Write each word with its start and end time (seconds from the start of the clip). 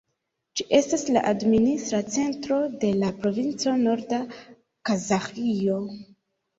Ĝi 0.61 0.65
estas 0.77 1.03
la 1.17 1.23
administra 1.31 1.99
centro 2.17 2.59
de 2.87 2.91
la 3.05 3.13
provinco 3.21 3.77
Norda 3.87 4.23
Kazaĥio. 4.93 5.83